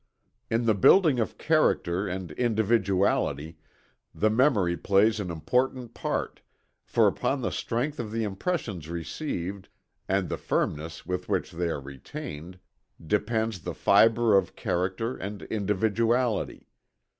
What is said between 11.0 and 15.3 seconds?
with which they are retained, depends the fibre of character